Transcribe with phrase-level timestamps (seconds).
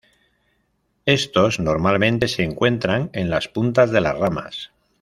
[1.05, 4.71] Estos normalmente se encuentran en las puntas de las ramas.